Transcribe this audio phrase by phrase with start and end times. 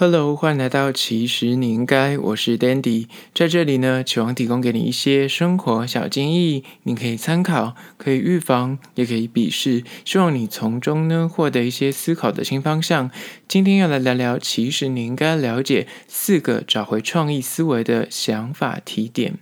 [0.00, 13.10] Hello，欢迎来到其实你应该，我是 Dandy，在这里呢，期望提供给你一些生活小建议，你可以参考，可以预防，也可以鄙视，希望你从中呢获得一些思考的新方向。
[13.46, 19.34] 今天要来聊聊，其实你应该了解四个找回创意思维的想法提点。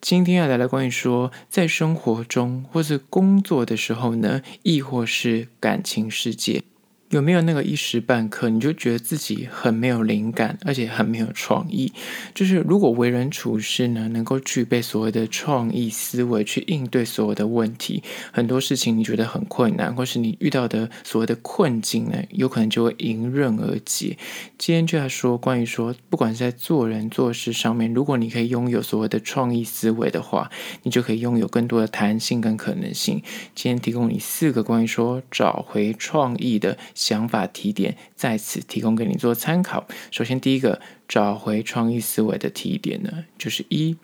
[0.00, 6.64] 今天要聊聊关于说，在生活中或是工作的时候呢，亦或是感情世界。
[7.10, 11.92] 有没有那个一时半刻，你就觉得自己很没有灵感，而且很没有创意？
[12.32, 24.16] 就是如果为人处事呢，能够具备所谓的创意思维去应对所有的问题，很多事情你觉得很困难，或是你遇到的所谓的困境呢，有可能就会迎刃而解。
[24.56, 30.48] 今天就要说关于说，不管是在做人做事上面，如果你可以拥有所谓的创意思维的话，
[30.84, 33.20] 你就可以拥有更多的弹性跟可能性。
[33.56, 36.78] 今天提供你四个关于说找回创意的。
[37.00, 39.88] 想法提点在此提供给你做参考。
[40.10, 43.96] 首先，第一个找回创意思维的提点呢，就是一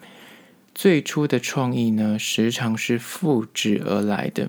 [0.74, 4.48] 最初的创意呢，时常是复制而来的。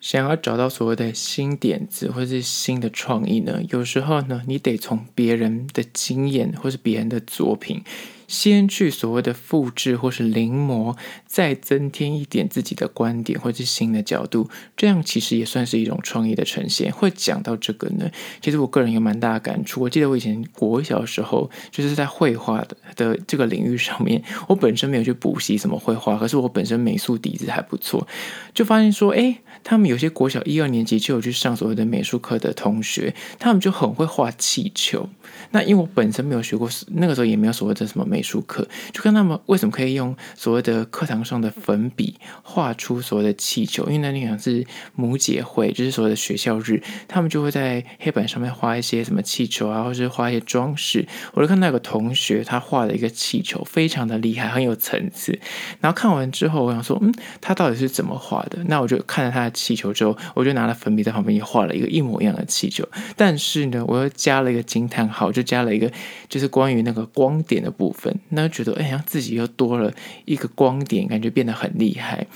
[0.00, 7.82] 想要找到所谓的新点子或是新的创意呢，有时候呢，你得从别人的经验或是别人的作品。
[8.28, 10.96] 先去所谓的复制或是临摹，
[11.32, 16.92] 再增添一点自己的观点或者是新的角度，这样其实也算是一种创意的呈现。
[16.92, 19.80] 会讲到这个呢，其实我个人有蛮大的感触。
[19.80, 28.06] 我记得我以前国小的时候，就是在绘画的的这个领域上面，我本身没有去补习什么绘画，可是我本身美术底子还不错，
[28.54, 35.06] 就发现说，诶，他们有些国小一二年级就有去上所谓的美术课的同学，他们就很会画气球。
[35.50, 38.22] 那因为我本身没有学过，那个时候也没有所谓的什么美。
[38.22, 51.06] 美术课就看他们为什么可以用所谓的课堂上的粉笔画出所谓的气球，因为那天好像是母姐会，就是所谓的学校日，他们就会在黑板上面画一些什么气球啊，或是画一些装饰。
[51.34, 55.38] 我就看到有个同学他画了一个气球，非常的厉害，很有层次。
[55.80, 58.58] 然后看完之后，我想说，嗯，他到底是怎么画的？
[58.64, 62.86] 那我就看了他的气球之后，我就拿了粉笔在旁边也画了一个一模一样的气球。
[63.16, 65.90] 但是呢，我又加了一个惊叹号，就加了一个
[66.28, 68.14] 就是关于那个光点的部分。
[68.30, 69.92] 那觉得哎呀，自己又多了
[70.24, 72.26] 一个光点，感觉变得很厉害。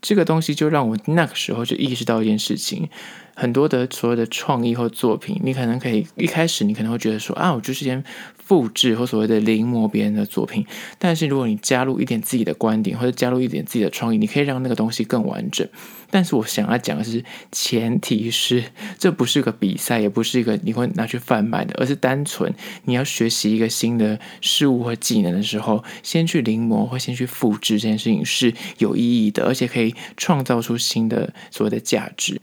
[0.00, 2.88] 这个东西就让我那个时候就意识到一件事情：
[3.34, 8.02] 很多的所有的创意或作品，你可能可以一开始你可能会觉得说啊，我就是先
[8.44, 10.66] 复制或所谓的临摹别人的作品。
[10.98, 15.66] 但是如果你加入一点自己的观点，或者加入一点自己的创意，你可以让那个东西更完整。
[16.10, 18.62] 但是我想要讲的是，前提是
[18.98, 22.52] 这不是个比赛，也不是一个你会拿去贩卖的，而是单纯
[22.84, 32.38] 你要学习一个新的事物和技能的时候，先去临摹或先去复制这件事情是有意义的，而且可以创造出新的所谓的价值。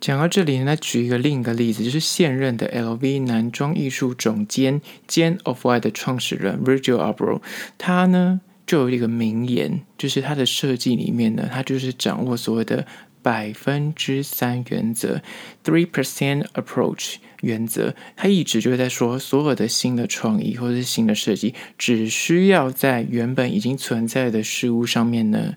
[0.00, 7.42] 讲到这里，来举一个另一个例子，就是现任的 LV 男装艺术总监兼 Off-White 的创始人 Virgil Abloh，
[7.76, 12.86] 他呢就有一个名言，就是他的设计里面呢，他就是掌握所谓的。
[13.22, 15.20] 百分之三原则
[15.62, 25.56] （three percent approach） 原则，他一直就在说，所有的新的创意或者是新的设计，只需要在原本已经存在的事物上面呢。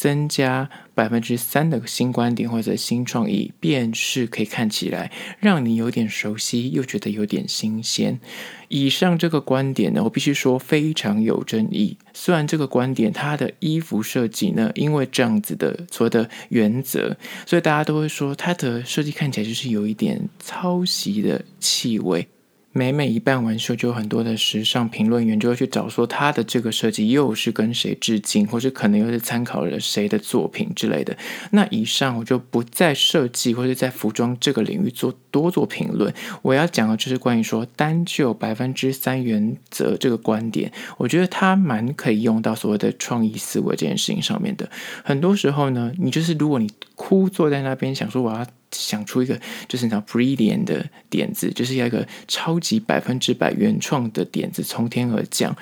[0.00, 8.18] 增加百分之三的新观点或者新创意，便是可以看起来让你有点熟悉，又觉得有点新鲜。
[8.68, 11.98] 以上这个观点呢，我必须说非常有争议。
[12.14, 22.26] 虽然这个观点它的衣服设计呢，因为这样子的所谓的原则，所以大家都会说它的设计看起来就是有一点抄袭的气味。
[22.72, 31.16] 每每一办完秀，就有很多的时尚评论员就会去找说他的这个设计又是跟谁致敬，或是可能又是参考了谁的作品之类的。
[31.50, 36.14] 那以上我就不在设计或者在服装这个领域做多做评论。
[36.42, 44.70] 我要讲的就是关于说单就百分之三原则这个观点，我觉得它蛮可以用到所谓的创意思维这件事情上面的。
[45.02, 48.46] 很多时候呢，你就是如果你枯坐在那边想说我要。
[48.72, 55.56] 想出一个就是那 brilliant 的点子，就是要一个超级百分之百原创的点子从天而降，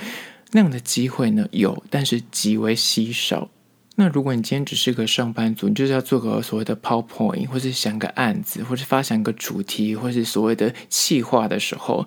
[0.53, 3.49] 那样的机会呢，有，但是极为稀少。
[3.97, 12.07] 那如果你今天只是个上班族，你就是要做个所谓的 PowerPoint，或是想个案子，或是发想一个主题，或是所谓的企划的时候。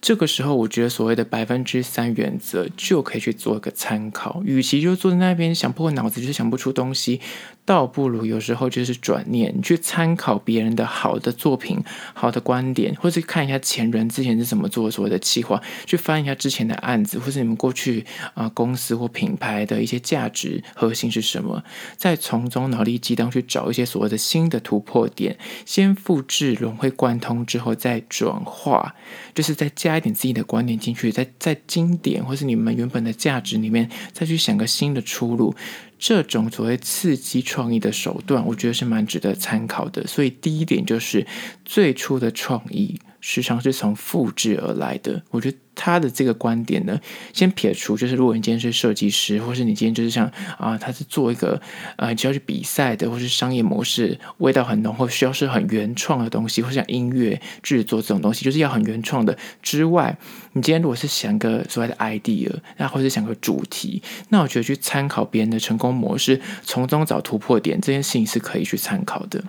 [0.00, 4.40] 这个时候，我觉得所谓的百分之三原则就可以去做一个参考。
[4.44, 7.20] 与其就坐在那边想破脑子，就是想不出东西，
[7.64, 11.82] 倒不如有时候就是转念，去参考别人的好的作品、
[12.14, 21.64] 好的观点，或是看一下前人之前是怎么做所谓的企划，去翻一下之前的案子，或是你们过去啊、公司或品牌的一些价值核心是什么，
[21.96, 25.36] 再从中脑力激荡去找一些所谓的新的突破点，
[25.66, 28.94] 先复制融会贯通之后再转化，
[29.34, 35.54] 就是再加一点自己的观点进去，在在经典或是你们原本的价值里面再去想个新的出路。
[35.98, 40.06] 这种所谓刺激创意的手段，我觉得是蛮值得参考的。
[40.06, 41.26] 所以第一点就是
[41.64, 45.22] 最初的创意时常是从复制而来的。
[45.30, 45.56] 我觉得。
[45.80, 47.00] 他的这个观点呢，
[47.32, 50.28] 先撇除，就是如果你今天是设计师，或是你今天就是像
[50.58, 51.62] 啊，他是做一个
[51.94, 60.18] 呃，就要去比赛的，或是商业模式味道很浓，或需要是很原创的东西，或像音乐制作这种东西，就是要很原创的之外，
[60.54, 69.44] 你今天如果是想个所谓的 idea，那或者想个主题，那我觉得去参考别人的成功模式，从中找突破点，这件事情是可以去参考的。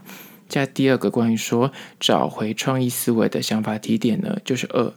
[0.50, 4.92] 加第二个关于说找回创意思维的想法提点呢，就是二。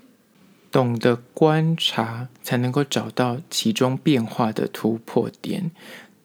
[0.70, 5.70] 懂得观察，才能够找到其中变化的突破点。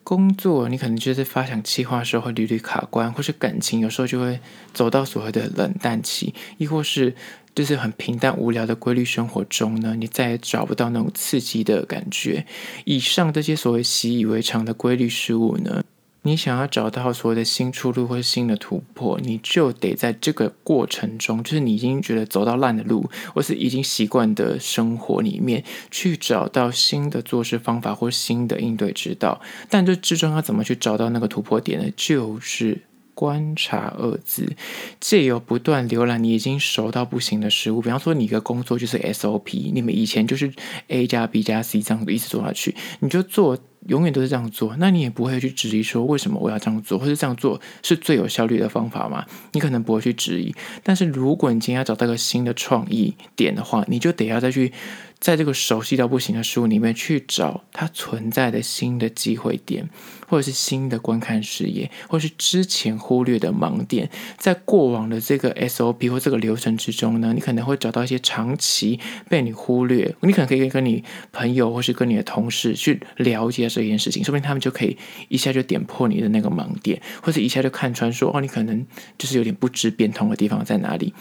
[0.02, 4.40] 工作，你可能就是发想计划的时候会屡屡卡关，或是感情有时候就会
[4.72, 7.14] 走到所谓的冷淡期，亦或是
[7.54, 12.46] 就是很平淡无聊的规律生活中呢，你再也找不到那种刺激的感觉。
[12.86, 15.84] 以上这些所谓习以为常的规律事物呢，
[16.28, 29.40] 你想要找到所谓的新出路或新的突破，你就得在这个过程中，就是你已经觉得走到烂的路，或是已经习惯的生活里面，去找到新的做事方法或新的应对之道。
[29.70, 31.90] 但这之中要怎么去找到那个突破点呢？
[31.96, 32.82] 就是。
[33.18, 34.54] 观察二字，
[35.00, 40.52] 借由不断浏览你已经熟到不行的事物，比方说你的工作就是 SOP，你们以前就是
[40.86, 49.26] A 加 B 加 C 这样子一直做下去，你就做永远都是这样做，那你也不会去质疑说为什么我要这样做，或者这样做是最有效率的方法吗？
[49.50, 50.54] 你可能不会去质疑。
[50.84, 54.72] 但是如果你今天要找到一个新的创意点的话，你就得要再去。
[55.20, 59.88] 在这个熟悉到不行的事物里面去找它存在的新的机会点，
[60.28, 74.96] 或者是新的观看视野，或是之前忽略的盲点，在过往的这个 SOP 或这个流程之中呢，你可能会找到一些长期被你忽略，你可能可以跟你朋友或是跟你的同事去了解这件事情，说不定他们就可以
[75.28, 78.86] 一下就点破你的那个盲点，或者一下就看穿说哦，你可能
[79.18, 81.12] 就是有点不知变通的地方在哪里。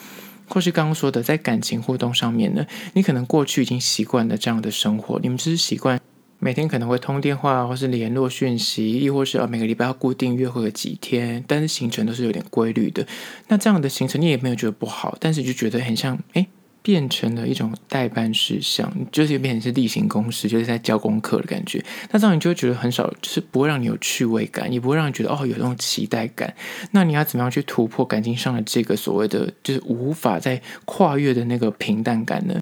[0.47, 5.99] 或是刚刚说的，在感情互动上面呢，你可能过去已经习惯了这样的生活，你们只是习惯
[6.39, 13.05] 每天可能会通电话，或是联络讯息，亦或是每个礼拜要固定约会个几天，但是行程都是有点规律的。
[13.47, 16.47] 那这样的行程你也没有觉得不好，但是就觉得很像哎。
[16.87, 21.83] 变成了一种待办事项，就是变成是例行公事，就是在交功课的感觉。
[22.11, 26.55] 那这样你就会觉得很少，就是不会让你有趣味感，也不会让你觉得哦有那种期待感。
[26.91, 32.61] 那你要怎么样去突破感情上的这个所谓的就是无法再跨越的那个平淡感呢？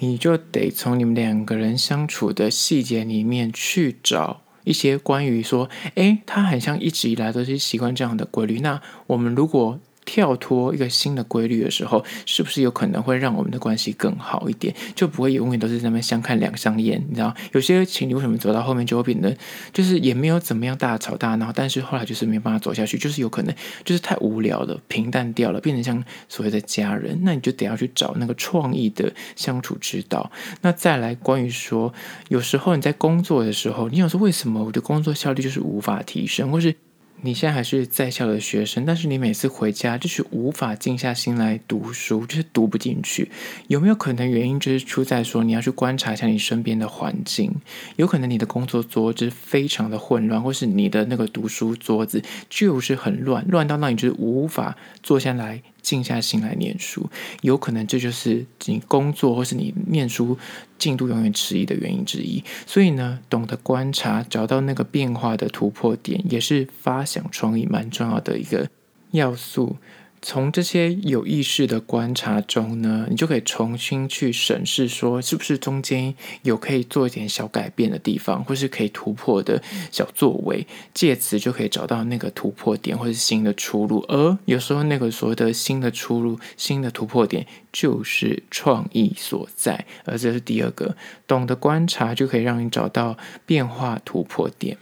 [0.00, 8.58] 你就得从你们两个人相处的细节里面去找一些关于说，诶，他很像一直以来都是习惯这样的规律。
[8.58, 14.74] 那我们如果跳脱一个新的规律的时候，是不是有可能会让我们的关系更好一点？
[14.94, 17.34] 就不会永远都是在那边相看两相厌，你知道？
[17.52, 19.34] 有些情侣为什么走到后面就会变得，
[19.72, 23.54] 就是也没有怎么样大吵大闹，但是后来就是没办法走下去，就是有可能
[23.84, 27.18] 就是太无聊了，平淡掉了，变成像所谓的家人。
[27.22, 30.30] 那你就得要去找那个创意的相处之道。
[30.62, 31.92] 那再来关于说，
[32.28, 36.74] 有时候你在工作的时候，你想说为什么我的工作效率就是无法提升，或是？
[37.20, 43.30] 你现在还是在校的学生，但是你每次回家就是无法静下心来读书，就是读不进去。
[43.68, 47.54] 有没有可能原因就是出在说你要去观察一下你身边的环境？
[47.94, 52.20] 有可能你的工作桌子非常的混乱，或是你的那个读书桌子
[52.50, 55.62] 就是很乱，乱到让你就是无法坐下来。
[55.82, 57.10] 静下心来念书，
[57.42, 60.38] 有可能这就是你工作或是你念书
[60.78, 62.42] 进度永远迟疑的原因之一。
[62.66, 68.68] 所以呢，懂得观察，找到那个变化的突破点，也是发想创意蛮重要的一个
[69.10, 69.76] 要素。
[70.24, 79.60] 从这些有意识的观察中呢，你就可以重新去审视，说是不是中间有可以做一点小改变的地方，或是可以突破的
[79.90, 80.64] 小作为，
[80.94, 84.04] 借此就可以找到那个突破点或是新的出路。
[84.06, 89.84] 而有时候那个所谓的新的出路、新的突破点，就是创意所在。
[90.04, 94.78] 而这是第二个，懂得观察就可以让你找到变化突破点。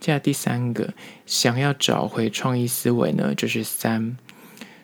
[0.00, 0.92] 接下来第三个，
[1.24, 4.16] 想要找回创意思维呢，就是三。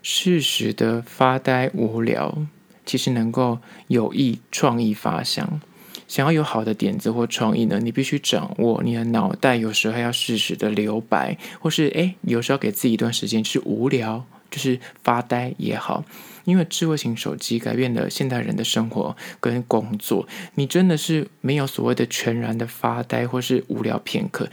[0.02, 2.36] 适时的发呆无聊，
[2.84, 5.60] 其实能够有益创意发想。
[6.08, 16.04] 想要有好的点子或创意呢，你必须掌握你的脑袋，有时候要适时的留白，或是诶，有时候给自己一段时间，就是无聊，就是发呆也好。
[16.44, 20.26] 因为智慧型手机改变了现代人的生活跟工作，
[20.56, 24.48] 你真的是没有所谓的全然的发呆或是无聊片刻。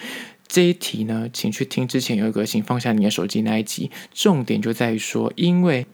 [0.48, 5.86] 这一题呢，请去听之前有一个，请放下你的手机那一集，重点就在于说，因为。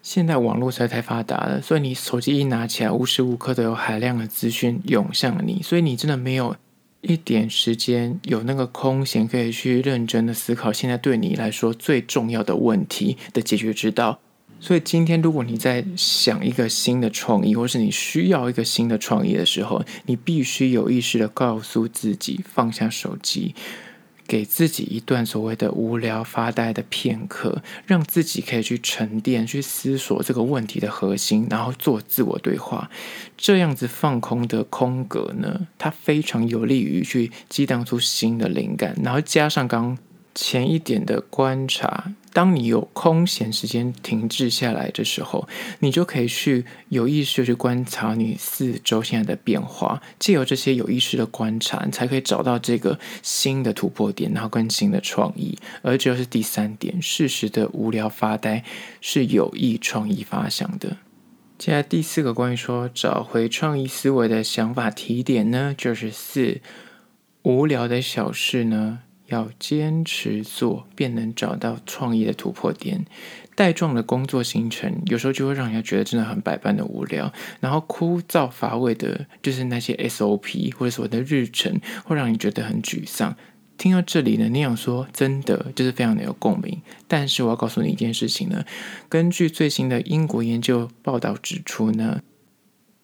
[0.00, 6.56] 现在网络实在太发达了，所以你手机一拿起来，无时无刻都有海量的资讯涌向你，所以你真的没有
[7.02, 14.20] 一点时间有那个空闲可以去认真的思考现在对你来说最重要的问题的解决之道。
[14.60, 23.54] 所以今天如果你在想一个新的创意，或是你需要一个新的创意的时候，你必须有意识的告诉自己放下手机。
[24.28, 32.90] 给自己一段所谓的无聊发呆的片刻，让自己可以去沉淀、去思索这个问题的核心，然后做自我对话。
[33.38, 39.96] 这样子放空的空格呢，它非常有利于去激荡出新的灵感，然后加上刚
[40.34, 42.12] 前一点的观察。
[42.32, 45.48] 当你有空闲时间停滞下来的时候，
[45.80, 50.00] 你就可以去有意识去观察你四周现在的变化。
[50.20, 55.58] 借由这些有意识的观察，你才可以找到这个新的突破点，然后更新的创意。
[55.82, 58.62] 而这就是第三点，适时的无聊发呆
[59.00, 60.98] 是有益创意发想的。
[61.58, 66.60] 接下来第四个关于说找回创意思维的想法提点呢，就是四
[67.42, 69.00] 无聊的小事呢。
[69.28, 73.04] 要坚持做，便能找到创意的突破点。
[73.54, 83.34] 带状的工作行程，有时候就会让人家觉得真的很百般的无聊，然后枯燥乏味的，就是那些 SOP 或者所谓的日程，会让你觉得很沮丧。
[83.76, 86.80] 听到这里呢，你想说真的就是非常的有共鸣。
[87.08, 88.64] 但是我要告诉你一件事情呢，
[89.08, 92.20] 根据最新的英国研究报道指出呢。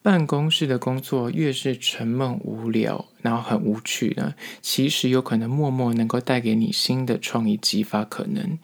[0.04, 8.58] 办公室的工作越是沉闷无聊，然后很无趣呢，其实有可能默默能够带给你新的创意激发可能。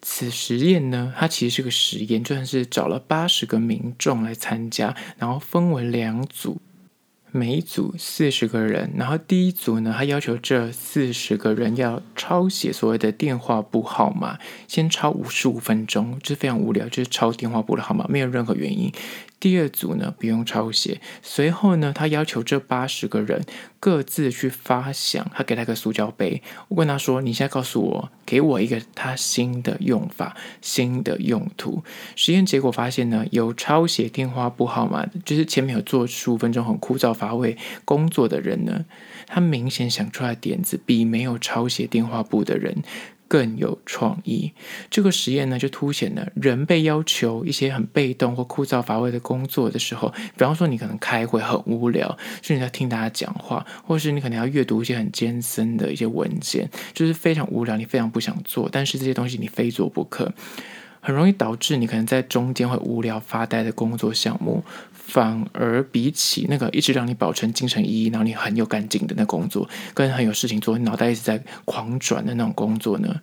[0.00, 6.62] 此实验呢，它其实是个实验，就算是找了八十个民众来参加，然后分为两组。
[7.30, 18.90] 每一组四十个人，然后第一组呢，他要求这四十个人要抄写所谓的电话簿号码，先抄五十五分钟，就是非常无聊，就是抄电话簿的号码，没有任何原因。
[19.38, 21.00] 第二组呢，不用抄写。
[21.22, 23.44] 随后呢，他要求这八十个人
[23.78, 25.30] 各自去发想。
[25.34, 31.84] 他给他一个塑胶杯，我问他说：“你现在告诉我，给我一个他新的用法、新的用途。”
[32.16, 38.86] 实验结果发现呢，有抄写电话簿号码，就是前面有做十五分钟很枯燥乏味工作的人呢，
[39.26, 42.82] 他明显想出来点子比没有抄写电话簿的人。
[43.28, 44.52] 更有创意。
[44.90, 60.32] 这个实验呢，就凸显了人被要求一些很被动或枯燥乏味的工作的时候，比方说你可能开会很无聊，是你在听大家讲话，或是你可能要阅读一些很艰深的一些文件，就是非常无聊，你非常不想做，但是这些东西你非做不可。
[61.00, 64.64] 很容易导致你可能在中间会无聊发呆的工作项目，
[65.06, 73.20] 反而比起那个一直让你保持精神奕奕，然后你很有干劲的那工作，跟很有事情做，脑袋一直在狂转的那种工作呢，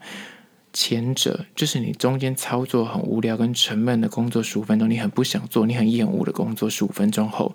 [0.72, 7.54] 前者就是你中间操作很无聊跟沉闷的工作十五分钟，你很不想做，你很厌恶的工作十五分钟后。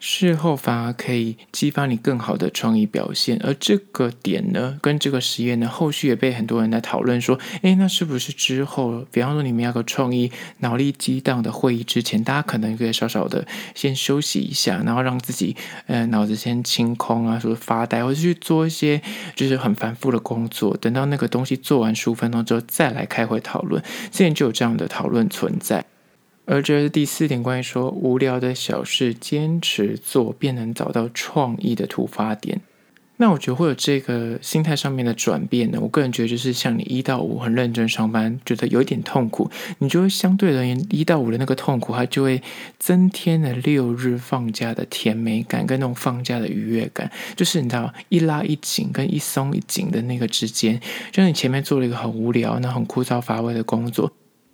[0.00, 15.54] 事后反而可以激发你更好的创意表现，而这个点呢，跟这个实验呢，后续也被很多人来讨论说，诶，那是不是之后，比方说你们要个创意脑力激荡的会议之前，大家可能可以稍稍的先休息一下，然后让自己
[15.86, 19.02] 呃脑子先清空啊，说发呆，或者去做一些
[19.36, 25.84] 就是很繁复的工作，等到那个东西做完十五分钟之后再来开会讨论，之前就有这样的讨论存在。
[26.46, 32.60] 而这是第四点，关于说无聊的小事，坚持做便能找到创意的突发点。
[33.18, 35.78] 那我觉得会有这个心态上面的转变呢。
[35.78, 42.42] 我个人觉得就是像你一到五很认真上班，觉得有一点痛苦，你就会相对而言一到五的那个痛苦，它就会
[42.78, 47.12] 增添了六日放假的甜美感跟那种放假的愉悦感。
[47.36, 50.80] 就是你知道一拉一紧跟一松一紧的那个之间，
[51.12, 54.10] 就你前面做了一个很无聊、那很枯燥乏味的工作。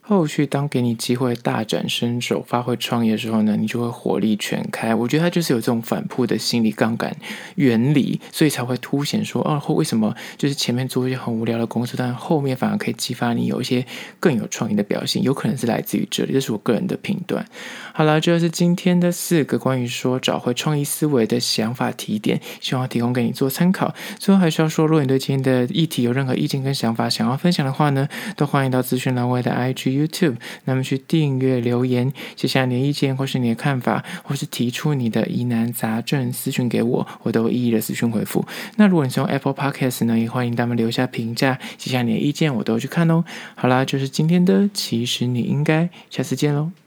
[0.09, 4.95] 后续当给你机会大展身手、发挥创意的时候呢，你就会火力全开。
[4.95, 7.17] 我觉得他就是有这种反扑的心理杠杆
[7.57, 13.85] 原理，所以才会凸显说，哦，为什么就是前面做一些很无聊的工作，但后面反而可以激发你有一些
[14.21, 16.33] 更有创意的表现，有可能是来自于这里。
[16.33, 17.45] 这是我个人的评断。
[17.93, 23.93] 好了，这就是今天的四个关于说找回创意思维的想法提点，希望提供给你做参考。
[24.21, 29.96] 最后还是要说，如果你对今天的议题有任何意见跟想法想要分享的话呢，都欢迎到资讯栏位的 IG。
[29.97, 38.45] YouTube，那么去订阅、留言，写下你的意见或是你的看法，或是提出你的疑难杂症，私讯给我，我都一一的私讯回复。
[38.77, 43.25] 那如果你是用 Apple Podcast 呢，也欢迎他们留下评价，写下你的意见，我都会去看哦。
[43.55, 46.86] 好啦，就是今天的，其实你应该，下次见喽。